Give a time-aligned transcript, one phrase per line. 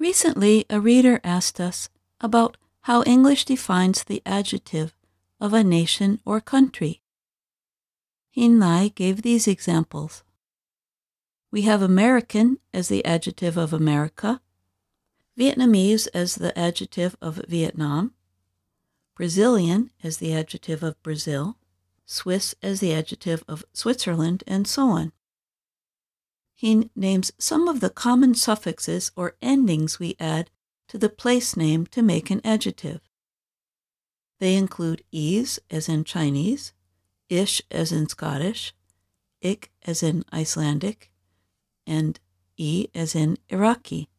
[0.00, 1.90] Recently, a reader asked us
[2.22, 4.96] about how English defines the adjective
[5.38, 7.02] of a nation or country.
[8.30, 10.24] Hin Lai gave these examples.
[11.52, 14.40] We have American as the adjective of America,
[15.38, 18.14] Vietnamese as the adjective of Vietnam,
[19.14, 21.58] Brazilian as the adjective of Brazil,
[22.06, 25.12] Swiss as the adjective of Switzerland, and so on.
[26.60, 30.50] He names some of the common suffixes or endings we add
[30.88, 33.00] to the place name to make an adjective.
[34.40, 36.74] They include "-ese" as in Chinese,
[37.30, 38.74] ish as in Scottish,
[39.40, 41.10] ik as in Icelandic,
[41.86, 42.20] and
[42.58, 44.10] e as in Iraqi.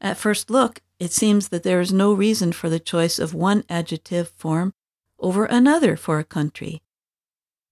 [0.00, 3.64] At first look, it seems that there is no reason for the choice of one
[3.68, 4.72] adjective form
[5.18, 6.80] over another for a country.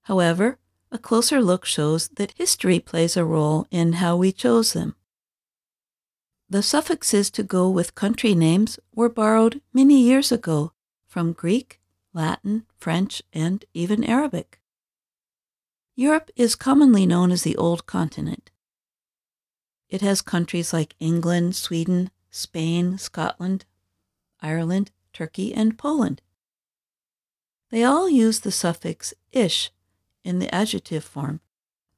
[0.02, 0.58] However,
[0.92, 4.94] a closer look shows that history plays a role in how we chose them.
[6.48, 10.72] The suffixes to go with country names were borrowed many years ago
[11.06, 11.80] from Greek,
[12.12, 14.60] Latin, French, and even Arabic.
[15.94, 18.50] Europe is commonly known as the Old Continent.
[19.88, 23.64] It has countries like England, Sweden, Spain, Scotland,
[24.40, 26.22] Ireland, Turkey, and Poland.
[27.70, 29.70] They all use the suffix ish
[30.24, 31.40] in the adjective form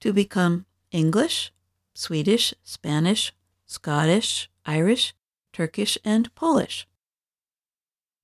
[0.01, 1.53] to become English,
[1.95, 3.33] Swedish, Spanish,
[3.67, 5.15] Scottish, Irish,
[5.53, 6.87] Turkish, and Polish.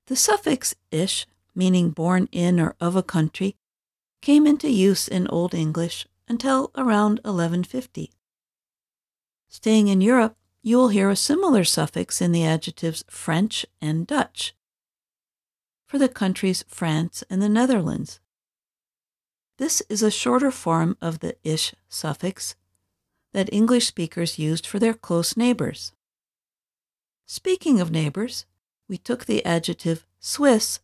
[0.06, 3.56] The suffix ish, meaning born in or of a country,
[4.20, 8.10] came into use in Old English until around 1150.
[9.48, 14.54] Staying in Europe, you will hear a similar suffix in the adjectives French and Dutch
[15.86, 18.20] for the countries France and the Netherlands.
[19.58, 22.54] This is a shorter form of the ish suffix
[23.32, 25.92] that English speakers used for their close neighbors.
[27.26, 28.46] Speaking of neighbors,
[28.88, 30.78] we took the adjective Swiss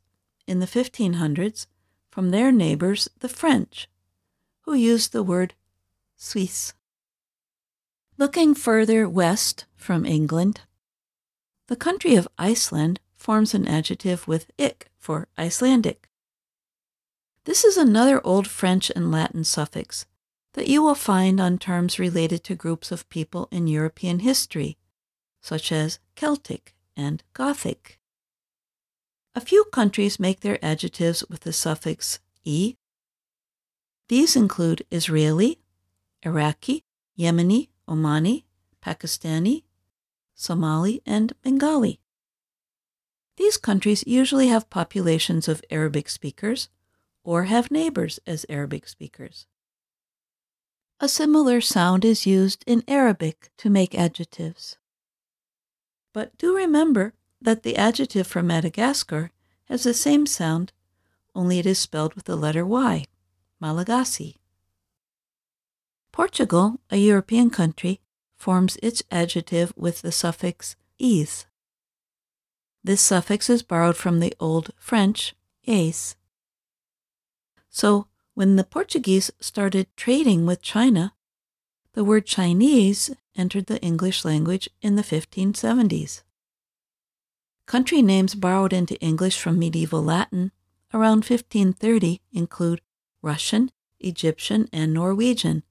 [0.46, 1.66] in the 1500s
[2.10, 3.88] from their neighbors, the French,
[4.62, 5.54] who used the word
[6.16, 6.74] Suisse.
[8.18, 10.62] Looking further west from England,
[11.68, 16.10] the country of Iceland forms an adjective with ik for Icelandic.
[17.44, 20.06] This is another Old French and Latin suffix
[20.54, 24.78] that you will find on terms related to groups of people in European history,
[25.42, 28.00] such as Celtic and Gothic.
[29.34, 32.76] A few countries make their adjectives with the suffix e.
[34.08, 35.60] These include Israeli,
[36.22, 36.84] Iraqi,
[37.18, 38.44] Yemeni, Omani,
[38.82, 39.64] Pakistani,
[40.34, 42.00] Somali, and Bengali.
[43.36, 46.68] These countries usually have populations of Arabic speakers,
[47.24, 49.46] or have neighbors as Arabic speakers.
[51.00, 54.76] A similar sound is used in Arabic to make adjectives.
[56.12, 59.32] But do remember that the adjective from Madagascar
[59.64, 60.72] has the same sound,
[61.34, 63.06] only it is spelled with the letter Y,
[63.60, 64.36] Malagasy.
[66.12, 68.00] Portugal, a European country,
[68.36, 71.46] forms its adjective with the suffix "-ese".
[72.84, 75.34] This suffix is borrowed from the Old French
[75.66, 76.14] "-ace",
[77.74, 81.12] so, when the Portuguese started trading with China,
[81.94, 86.22] the word Chinese entered the English language in the 1570s.
[87.66, 90.52] Country names borrowed into English from medieval Latin
[90.92, 92.80] around 1530 include
[93.22, 95.64] Russian, Egyptian, and Norwegian,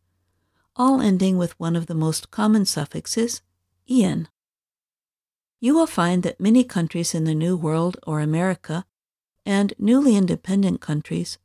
[0.76, 3.42] all ending with one of the most common suffixes,
[3.90, 4.28] ian.
[5.62, 8.86] You will find that many countries in the New World or America
[9.46, 11.38] and newly independent countries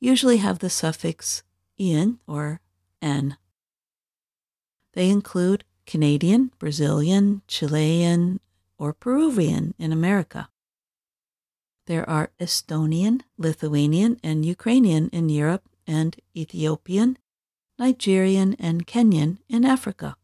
[0.00, 1.42] usually have the suffix
[1.78, 2.60] "ian" or
[3.02, 3.36] "n".
[4.94, 8.40] They include Canadian, Brazilian, Chilean,
[8.78, 10.48] or Peruvian in America.
[11.86, 17.16] There are Estonian, Lithuanian, and Ukrainian in Europe, and Ethiopian,
[17.78, 20.16] Nigerian, and Kenyan in Africa.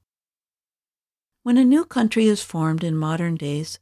[1.43, 3.79] When a new country is formed in modern days,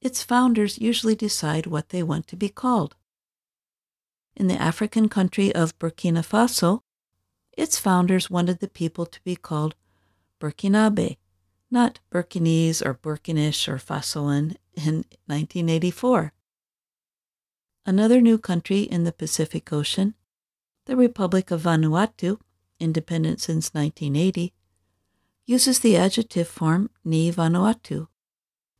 [0.00, 2.94] its founders usually decide what they want to be called
[4.38, 6.80] in the African country of Burkina Faso,
[7.56, 9.74] its founders wanted the people to be called
[10.40, 11.16] Burkinabe,
[11.70, 16.32] not Burkinese or Burkinish or Fasoan in 1984.
[17.84, 20.14] Another new country in the Pacific Ocean,
[20.86, 22.38] the Republic of Vanuatu,
[22.78, 24.54] independent since 1980,
[25.46, 28.06] uses the adjective form ni Vanuatu,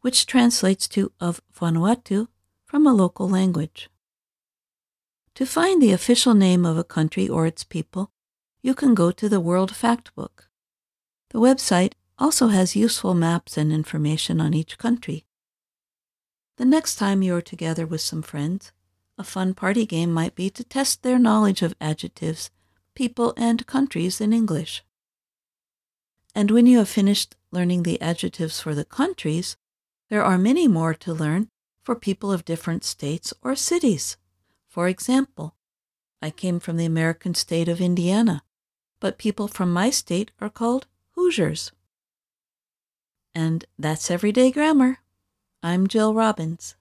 [0.03, 2.29] which translates to of Vanuatu
[2.65, 3.91] from a local language.
[5.39, 8.11] To find the official name of a country or its people,
[8.61, 10.49] you can go to the World Factbook.
[11.29, 15.27] The website also has useful maps and information on each country.
[16.57, 18.73] The next time you are together with some friends,
[19.17, 22.51] a fun party game might be to test their knowledge of adjectives,
[22.97, 24.83] people, and countries in English.
[26.35, 29.57] And when you have finished learning the adjectives for the countries,
[30.11, 31.49] there are many more to learn
[31.85, 34.17] for people of different states or cities.
[34.69, 35.55] For example,
[36.21, 38.43] I came from the American state of Indiana,
[39.01, 41.73] but people from my state are called Hoosiers.
[43.35, 44.99] And that's Everyday Grammar.
[45.63, 46.77] I'm Jill Robbins.